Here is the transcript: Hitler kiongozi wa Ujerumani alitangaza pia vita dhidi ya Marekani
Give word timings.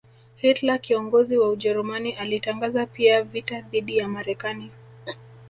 Hitler 0.35 0.81
kiongozi 0.81 1.37
wa 1.37 1.49
Ujerumani 1.49 2.13
alitangaza 2.13 2.85
pia 2.85 3.23
vita 3.23 3.61
dhidi 3.61 3.97
ya 3.97 4.07
Marekani 4.07 4.71